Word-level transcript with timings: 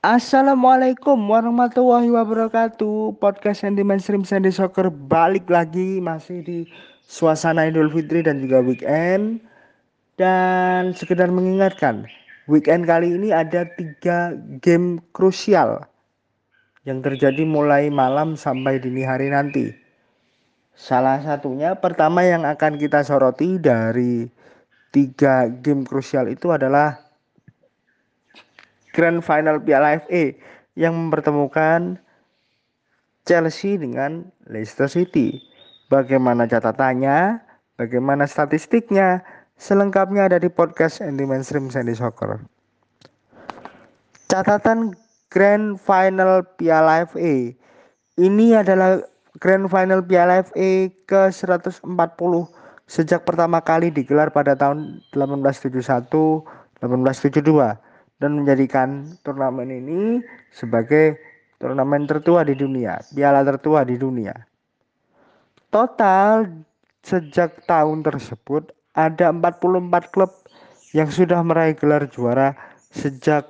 Assalamualaikum 0.00 1.28
warahmatullahi 1.28 2.08
wabarakatuh. 2.08 3.20
Podcast 3.20 3.60
Sandy 3.60 3.84
Mainstream 3.84 4.24
Sandy 4.24 4.48
Soccer 4.48 4.88
balik 4.88 5.44
lagi 5.52 6.00
Masih 6.00 6.40
di 6.40 6.58
suasana 7.04 7.68
Idul 7.68 7.92
Fitri 7.92 8.24
dan 8.24 8.40
juga 8.40 8.64
weekend. 8.64 9.44
Dan 10.16 10.96
sekedar 10.96 11.28
mengingatkan 11.28 12.08
Weekend 12.48 12.88
kali 12.88 13.12
ini 13.12 13.28
ada 13.28 13.68
tiga 13.76 14.40
game 14.64 15.04
krusial 15.12 15.84
Yang 16.88 17.12
terjadi 17.12 17.44
mulai 17.44 17.92
malam 17.92 18.40
sampai 18.40 18.80
dini 18.80 19.04
hari 19.04 19.28
nanti. 19.28 19.68
Salah 20.72 21.20
satunya 21.20 21.76
pertama 21.76 22.24
yang 22.24 22.48
akan 22.48 22.80
kita 22.80 23.04
soroti 23.04 23.60
dari 23.60 24.32
tiga 24.96 25.44
game 25.60 25.84
krusial 25.84 26.32
itu 26.32 26.48
adalah 26.48 27.09
Grand 28.92 29.22
Final 29.22 29.62
Piala 29.62 30.02
FA 30.02 30.34
yang 30.74 30.94
mempertemukan 30.96 31.98
Chelsea 33.28 33.76
dengan 33.78 34.26
Leicester 34.48 34.90
City. 34.90 35.38
Bagaimana 35.90 36.46
catatannya? 36.46 37.42
Bagaimana 37.78 38.26
statistiknya? 38.26 39.22
Selengkapnya 39.60 40.30
ada 40.30 40.38
di 40.40 40.48
podcast 40.48 41.04
Andy 41.04 41.28
Mainstream 41.28 41.68
Sandy 41.68 41.92
Soccer. 41.92 42.40
Catatan 44.30 44.96
Grand 45.28 45.76
Final 45.78 46.46
Piala 46.56 47.04
FA 47.06 47.52
ini 48.18 48.46
adalah 48.56 49.02
Grand 49.38 49.70
Final 49.70 50.02
Piala 50.02 50.42
FA 50.42 50.90
ke-140 51.06 52.32
sejak 52.90 53.22
pertama 53.22 53.62
kali 53.62 53.94
digelar 53.94 54.34
pada 54.34 54.58
tahun 54.58 54.98
1871 55.14 56.10
1872 56.82 57.89
dan 58.20 58.36
menjadikan 58.36 59.08
turnamen 59.24 59.72
ini 59.72 60.20
sebagai 60.52 61.16
turnamen 61.56 62.04
tertua 62.04 62.44
di 62.44 62.52
dunia, 62.52 63.00
piala 63.16 63.40
tertua 63.40 63.82
di 63.82 63.96
dunia. 63.96 64.36
Total 65.72 66.44
sejak 67.00 67.64
tahun 67.64 68.04
tersebut 68.04 68.76
ada 68.92 69.32
44 69.32 70.12
klub 70.12 70.30
yang 70.92 71.08
sudah 71.08 71.40
meraih 71.40 71.72
gelar 71.72 72.04
juara 72.12 72.52
sejak 72.92 73.48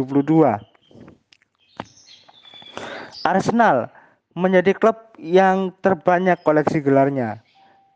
Arsenal 3.23 3.93
menjadi 4.35 4.73
klub 4.75 4.97
yang 5.21 5.71
terbanyak 5.79 6.41
koleksi 6.43 6.81
gelarnya 6.81 7.39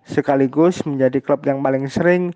sekaligus 0.04 0.84
menjadi 0.84 1.20
klub 1.24 1.44
yang 1.48 1.64
paling 1.64 1.88
sering 1.88 2.36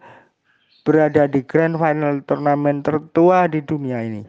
berada 0.88 1.28
di 1.28 1.44
grand 1.44 1.76
final 1.76 2.24
turnamen 2.24 2.80
tertua 2.80 3.52
di 3.52 3.60
dunia 3.60 4.00
ini. 4.04 4.24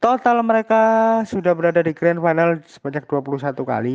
Total 0.00 0.40
mereka 0.40 1.20
sudah 1.28 1.52
berada 1.52 1.84
di 1.84 1.92
grand 1.92 2.22
final 2.22 2.62
sebanyak 2.64 3.04
21 3.04 3.52
kali. 3.52 3.94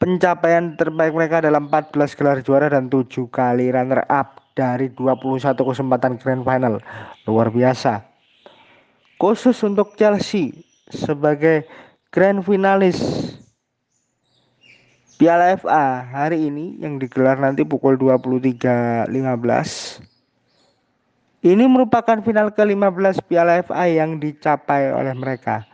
Pencapaian 0.00 0.80
terbaik 0.80 1.12
mereka 1.12 1.44
dalam 1.44 1.68
14 1.68 2.16
gelar 2.16 2.40
juara 2.40 2.72
dan 2.72 2.88
7 2.88 3.28
kali 3.28 3.68
runner 3.68 4.00
up 4.08 4.40
dari 4.56 4.88
21 4.96 5.54
kesempatan 5.54 6.16
grand 6.16 6.42
final. 6.42 6.80
Luar 7.28 7.52
biasa. 7.52 8.02
Khusus 9.20 9.60
untuk 9.60 9.94
Chelsea 10.00 10.64
sebagai 10.88 11.68
grand 12.10 12.40
finalis 12.42 12.98
Piala 15.20 15.52
FA 15.60 16.00
hari 16.00 16.48
ini 16.48 16.80
yang 16.80 16.96
digelar 16.96 17.36
nanti 17.36 17.60
pukul 17.60 18.00
23.15 18.00 19.12
ini 21.44 21.64
merupakan 21.68 22.24
final 22.24 22.48
ke-15 22.48 23.28
Piala 23.28 23.60
FA 23.60 23.84
yang 23.84 24.16
dicapai 24.16 24.88
oleh 24.88 25.12
mereka. 25.12 25.68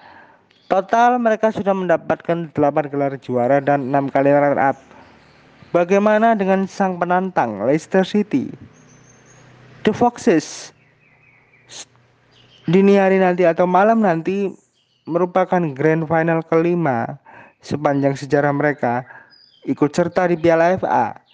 Total 0.67 1.15
mereka 1.23 1.55
sudah 1.55 1.71
mendapatkan 1.79 2.51
8 2.51 2.91
gelar 2.91 3.15
juara 3.23 3.63
dan 3.63 3.87
6 3.95 4.11
kali 4.11 4.35
runner 4.35 4.59
up. 4.59 4.83
Bagaimana 5.71 6.35
dengan 6.35 6.67
sang 6.67 6.99
penantang 6.99 7.63
Leicester 7.71 8.03
City? 8.03 8.51
The 9.87 9.95
Foxes 9.95 10.75
dini 12.67 12.99
hari 12.99 13.23
nanti 13.23 13.47
atau 13.47 13.63
malam 13.63 14.03
nanti 14.03 14.51
merupakan 15.07 15.63
grand 15.71 16.03
final 16.11 16.43
kelima 16.43 17.15
sepanjang 17.63 18.19
sejarah 18.19 18.51
mereka 18.51 19.07
ikut 19.67 19.91
serta 19.91 20.31
di 20.31 20.39
Piala 20.39 20.79
FA. 20.79 21.27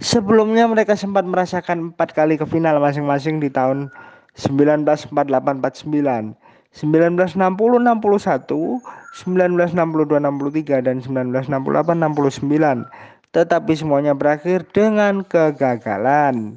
Sebelumnya 0.00 0.64
mereka 0.64 0.96
sempat 0.96 1.28
merasakan 1.28 1.92
empat 1.92 2.16
kali 2.16 2.40
ke 2.40 2.48
final 2.48 2.80
masing-masing 2.80 3.36
di 3.40 3.50
tahun 3.52 3.92
1948-49, 4.36 6.36
1960-61, 6.72 8.80
1962-63 9.28 10.86
dan 10.86 11.02
1968-69. 11.04 12.88
Tetapi 13.30 13.72
semuanya 13.76 14.16
berakhir 14.16 14.64
dengan 14.72 15.22
kegagalan. 15.22 16.56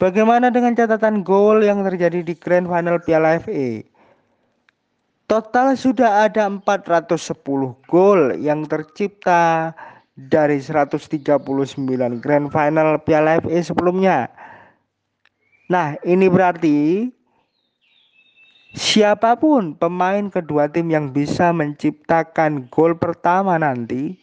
Bagaimana 0.00 0.50
dengan 0.50 0.74
catatan 0.74 1.22
gol 1.22 1.62
yang 1.62 1.86
terjadi 1.86 2.26
di 2.26 2.34
Grand 2.34 2.66
Final 2.66 2.98
Piala 3.04 3.38
FA? 3.38 3.86
Total 5.26 5.74
sudah 5.74 6.30
ada 6.30 6.46
410 6.46 7.34
gol 7.90 8.38
yang 8.38 8.62
tercipta 8.70 9.74
dari 10.14 10.62
139 10.62 11.42
Grand 12.22 12.46
Final 12.46 13.02
Piala 13.02 13.42
FA 13.42 13.58
sebelumnya. 13.58 14.30
Nah, 15.66 15.98
ini 16.06 16.30
berarti 16.30 17.10
siapa 18.78 19.34
pun 19.34 19.74
pemain 19.74 20.30
kedua 20.30 20.70
tim 20.70 20.94
yang 20.94 21.10
bisa 21.10 21.50
menciptakan 21.50 22.70
gol 22.70 22.94
pertama 22.94 23.58
nanti 23.58 24.14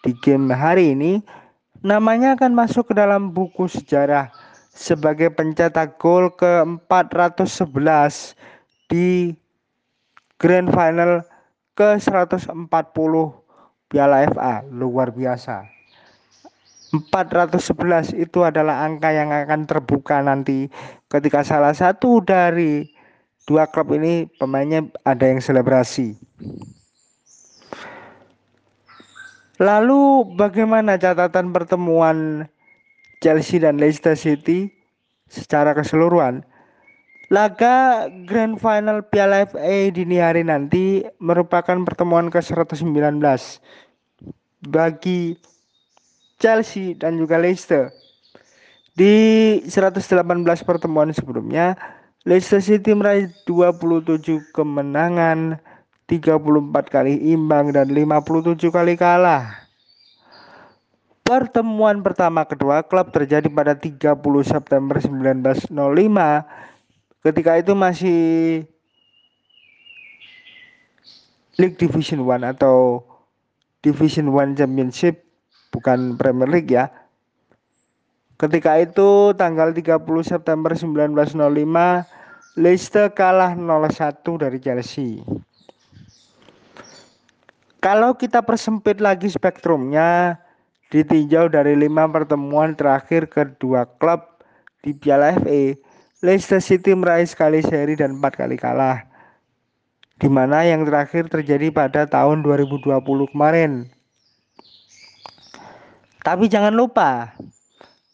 di 0.00 0.12
game 0.24 0.48
hari 0.48 0.96
ini 0.96 1.20
namanya 1.84 2.40
akan 2.40 2.56
masuk 2.56 2.88
ke 2.88 2.94
dalam 2.96 3.36
buku 3.36 3.68
sejarah 3.68 4.32
sebagai 4.72 5.28
pencetak 5.28 6.00
gol 6.00 6.32
ke-411 6.40 8.32
di 8.88 9.36
Grand 10.38 10.70
Final 10.70 11.26
ke 11.74 11.98
140 11.98 12.54
Piala 13.90 14.22
FA 14.30 14.62
luar 14.70 15.10
biasa. 15.10 15.66
411 16.88 18.16
itu 18.16 18.46
adalah 18.46 18.86
angka 18.86 19.12
yang 19.12 19.28
akan 19.28 19.68
terbuka 19.68 20.24
nanti 20.24 20.72
ketika 21.12 21.44
salah 21.44 21.76
satu 21.76 22.24
dari 22.24 22.88
dua 23.44 23.68
klub 23.68 23.92
ini 23.92 24.24
pemainnya 24.40 24.88
ada 25.04 25.28
yang 25.28 25.42
selebrasi. 25.42 26.16
Lalu 29.58 30.32
bagaimana 30.38 30.96
catatan 30.96 31.50
pertemuan 31.50 32.46
Chelsea 33.18 33.58
dan 33.58 33.76
Leicester 33.76 34.14
City 34.14 34.70
secara 35.26 35.74
keseluruhan? 35.74 36.46
Laga 37.28 38.08
Grand 38.24 38.56
Final 38.56 39.04
Piala 39.04 39.44
FA 39.44 39.92
dini 39.92 40.16
hari 40.16 40.48
nanti 40.48 41.04
merupakan 41.20 41.76
pertemuan 41.84 42.32
ke-119 42.32 43.20
bagi 44.72 45.36
Chelsea 46.40 46.96
dan 46.96 47.20
juga 47.20 47.36
Leicester. 47.36 47.92
Di 48.96 49.60
118 49.60 50.08
pertemuan 50.64 51.12
sebelumnya, 51.12 51.76
Leicester 52.24 52.64
City 52.64 52.96
meraih 52.96 53.28
27 53.44 54.48
kemenangan, 54.56 55.60
34 56.08 56.88
kali 56.88 57.28
imbang 57.36 57.76
dan 57.76 57.92
57 57.92 58.72
kali 58.72 58.96
kalah. 58.96 59.68
Pertemuan 61.28 62.00
pertama 62.00 62.48
kedua 62.48 62.80
klub 62.80 63.12
terjadi 63.12 63.52
pada 63.52 63.76
30 63.76 64.16
September 64.48 64.96
1905 64.96 65.68
ketika 67.22 67.58
itu 67.58 67.72
masih 67.74 68.20
League 71.58 71.74
Division 71.74 72.22
One 72.22 72.46
atau 72.46 73.02
Division 73.82 74.30
One 74.30 74.54
Championship 74.54 75.26
bukan 75.74 76.14
Premier 76.14 76.46
League 76.46 76.70
ya. 76.70 76.90
Ketika 78.38 78.78
itu 78.78 79.34
tanggal 79.34 79.74
30 79.74 79.98
September 80.22 80.70
1905 80.70 81.34
Leicester 82.58 83.10
kalah 83.10 83.54
0-1 83.54 84.42
dari 84.42 84.58
Chelsea. 84.62 85.22
Kalau 87.78 88.18
kita 88.18 88.42
persempit 88.42 88.98
lagi 88.98 89.30
spektrumnya 89.30 90.38
ditinjau 90.90 91.46
dari 91.46 91.78
lima 91.78 92.10
pertemuan 92.10 92.74
terakhir 92.74 93.30
kedua 93.30 93.86
klub 94.02 94.42
di 94.82 94.90
Piala 94.90 95.38
FA, 95.38 95.78
Leicester 96.18 96.58
City 96.58 96.98
meraih 96.98 97.30
sekali 97.30 97.62
seri 97.62 97.94
dan 97.94 98.18
empat 98.18 98.34
kali 98.34 98.58
kalah. 98.58 99.06
Di 100.18 100.26
mana 100.26 100.66
yang 100.66 100.82
terakhir 100.82 101.30
terjadi 101.30 101.70
pada 101.70 102.10
tahun 102.10 102.42
2020 102.42 102.90
kemarin. 103.30 103.86
Tapi 106.26 106.50
jangan 106.50 106.74
lupa, 106.74 107.30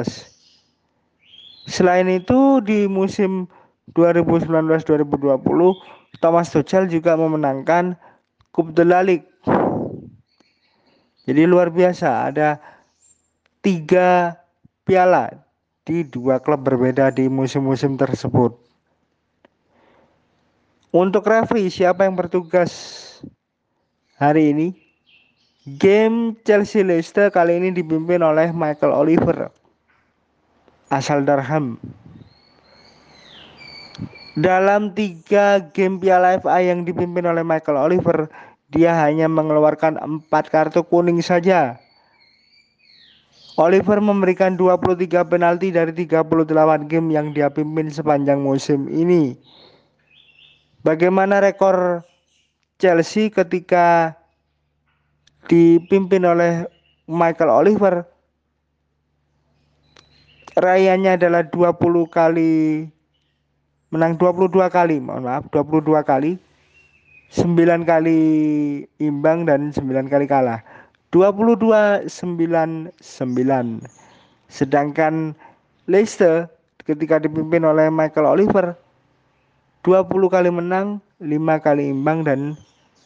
Selain 1.72 2.12
itu 2.12 2.60
di 2.68 2.84
musim 2.92 3.48
2019-2020 3.96 5.99
Thomas 6.18 6.50
Tuchel 6.50 6.90
juga 6.90 7.14
memenangkan 7.14 7.94
Coupe 8.50 8.74
de 8.74 8.84
la 8.84 9.06
Ligue. 9.06 9.30
Jadi 11.30 11.46
luar 11.46 11.70
biasa 11.70 12.34
ada 12.34 12.58
tiga 13.62 14.34
piala 14.82 15.30
di 15.86 16.02
dua 16.02 16.42
klub 16.42 16.66
berbeda 16.66 17.14
di 17.14 17.30
musim-musim 17.30 17.94
tersebut. 17.94 18.58
Untuk 20.90 21.30
referee 21.30 21.70
siapa 21.70 22.10
yang 22.10 22.18
bertugas 22.18 22.74
hari 24.18 24.50
ini? 24.58 24.68
Game 25.78 26.34
Chelsea 26.42 26.82
Leicester 26.82 27.30
kali 27.30 27.62
ini 27.62 27.70
dipimpin 27.70 28.26
oleh 28.26 28.50
Michael 28.50 28.98
Oliver 28.98 29.54
asal 30.90 31.22
Darham. 31.22 31.78
Dalam 34.38 34.94
tiga 34.94 35.58
game 35.74 35.98
Piala 35.98 36.38
FA 36.38 36.62
yang 36.62 36.86
dipimpin 36.86 37.26
oleh 37.26 37.42
Michael 37.42 37.82
Oliver, 37.90 38.30
dia 38.70 38.94
hanya 38.94 39.26
mengeluarkan 39.26 39.98
empat 39.98 40.54
kartu 40.54 40.86
kuning 40.86 41.26
saja. 41.26 41.82
Oliver 43.58 44.00
memberikan 44.00 44.56
23 44.56 45.26
penalti 45.26 45.74
dari 45.74 45.92
38 45.92 46.88
game 46.88 47.12
yang 47.12 47.34
dia 47.34 47.50
pimpin 47.50 47.90
sepanjang 47.90 48.40
musim 48.40 48.88
ini. 48.88 49.36
Bagaimana 50.86 51.44
rekor 51.44 52.08
Chelsea 52.80 53.28
ketika 53.28 54.16
dipimpin 55.52 56.24
oleh 56.24 56.64
Michael 57.10 57.52
Oliver? 57.52 58.08
Rayanya 60.56 61.20
adalah 61.20 61.44
20 61.44 61.76
kali 62.08 62.88
menang 63.90 64.18
22 64.18 64.70
kali, 64.70 65.02
mohon 65.02 65.26
maaf, 65.26 65.46
22 65.54 66.02
kali. 66.06 66.38
9 67.30 67.86
kali 67.86 68.20
imbang 68.98 69.46
dan 69.46 69.70
9 69.70 70.10
kali 70.10 70.26
kalah. 70.26 70.66
22 71.14 72.10
9 72.10 72.90
9. 72.98 73.86
Sedangkan 74.50 75.38
Leicester 75.86 76.50
ketika 76.86 77.22
dipimpin 77.22 77.62
oleh 77.66 77.94
Michael 77.94 78.34
Oliver 78.34 78.74
20 79.86 80.10
kali 80.30 80.50
menang, 80.50 81.02
5 81.22 81.62
kali 81.62 81.94
imbang 81.94 82.26
dan 82.26 82.58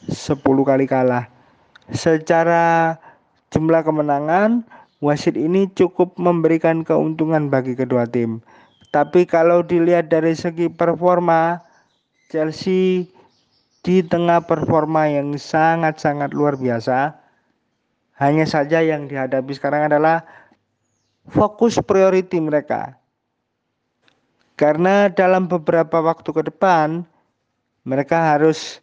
10 0.07 0.39
kali 0.63 0.87
kalah. 0.87 1.27
Secara 1.91 2.95
jumlah 3.51 3.83
kemenangan, 3.83 4.63
wasit 5.03 5.35
ini 5.35 5.67
cukup 5.75 6.15
memberikan 6.15 6.87
keuntungan 6.87 7.51
bagi 7.51 7.75
kedua 7.75 8.07
tim. 8.07 8.39
Tapi 8.93 9.25
kalau 9.25 9.65
dilihat 9.65 10.13
dari 10.13 10.37
segi 10.37 10.69
performa, 10.69 11.57
Chelsea 12.29 13.09
di 13.81 14.05
tengah 14.05 14.45
performa 14.45 15.09
yang 15.09 15.33
sangat-sangat 15.33 16.29
luar 16.29 16.61
biasa, 16.61 17.17
hanya 18.21 18.45
saja 18.45 18.85
yang 18.85 19.09
dihadapi 19.09 19.49
sekarang 19.57 19.89
adalah 19.89 20.21
fokus 21.25 21.81
priority 21.81 22.37
mereka. 22.37 23.01
Karena 24.53 25.09
dalam 25.09 25.49
beberapa 25.49 25.97
waktu 26.05 26.29
ke 26.29 26.41
depan 26.53 27.01
mereka 27.89 28.37
harus 28.37 28.77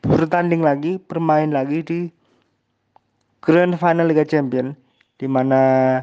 bertanding 0.00 0.64
lagi, 0.64 0.96
bermain 0.96 1.52
lagi 1.52 1.84
di 1.84 2.00
Grand 3.44 3.76
Final 3.76 4.08
Liga 4.08 4.24
Champions 4.24 4.72
di 5.20 5.28
mana 5.28 6.00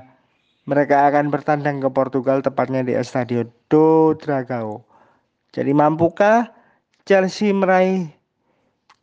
mereka 0.66 1.10
akan 1.10 1.30
bertandang 1.30 1.78
ke 1.78 1.90
Portugal 1.94 2.42
tepatnya 2.42 2.82
di 2.82 2.98
Estadio 2.98 3.46
do 3.70 4.18
Dragao. 4.18 4.82
Jadi 5.54 5.72
mampukah 5.72 6.50
Chelsea 7.06 7.54
meraih 7.54 8.10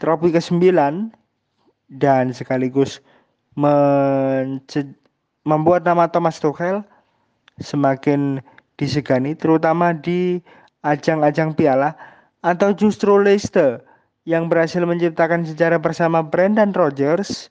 trofi 0.03 0.35
ke-9 0.35 0.75
dan 2.03 2.25
sekaligus 2.35 2.99
membuat 5.47 5.87
nama 5.87 6.11
Thomas 6.11 6.43
Tuchel 6.43 6.83
semakin 7.63 8.43
disegani 8.75 9.39
terutama 9.39 9.95
di 9.95 10.43
ajang-ajang 10.83 11.55
piala 11.55 11.95
atau 12.43 12.75
justru 12.75 13.23
Leicester 13.23 13.79
yang 14.27 14.51
berhasil 14.51 14.83
menciptakan 14.83 15.47
sejarah 15.47 15.79
bersama 15.79 16.27
Brendan 16.27 16.75
Rodgers 16.75 17.51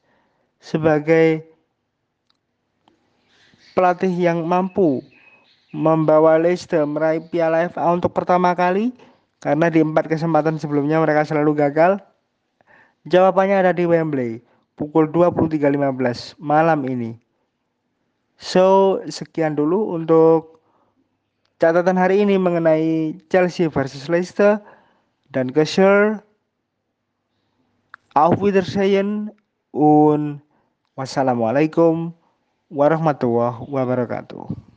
sebagai 0.60 1.50
pelatih 3.74 4.12
yang 4.12 4.44
mampu 4.46 5.04
membawa 5.72 6.36
Leicester 6.36 6.84
meraih 6.84 7.24
piala 7.32 7.72
FA 7.72 7.92
untuk 7.92 8.12
pertama 8.12 8.51
kali 8.51 8.92
karena 9.40 9.72
di 9.72 9.80
empat 9.82 10.12
kesempatan 10.12 10.60
sebelumnya 10.60 11.00
mereka 11.00 11.24
selalu 11.24 11.56
gagal 11.56 11.98
Jawabannya 13.10 13.66
ada 13.66 13.74
di 13.74 13.90
Wembley 13.90 14.46
pukul 14.78 15.10
23.15 15.10 16.38
malam 16.38 16.86
ini. 16.86 17.18
So, 18.38 18.98
sekian 19.10 19.58
dulu 19.58 19.98
untuk 19.98 20.62
catatan 21.58 21.98
hari 21.98 22.22
ini 22.22 22.38
mengenai 22.38 23.18
Chelsea 23.34 23.66
versus 23.70 24.06
Leicester 24.06 24.62
dan 25.34 25.50
Kesher. 25.50 26.22
Auf 28.12 28.44
Wiedersehen 28.44 29.32
und 29.72 30.44
wassalamualaikum 31.00 32.12
warahmatullahi 32.72 33.68
wabarakatuh. 33.68 34.71